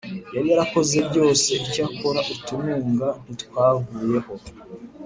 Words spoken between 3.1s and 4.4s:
ntitwavuyeho